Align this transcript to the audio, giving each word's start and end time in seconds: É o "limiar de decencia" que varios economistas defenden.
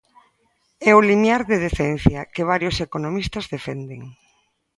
É 0.89 0.91
o 0.99 1.05
"limiar 1.09 1.41
de 1.49 1.57
decencia" 1.67 2.19
que 2.33 2.47
varios 2.51 2.75
economistas 2.87 3.45
defenden. 3.55 4.01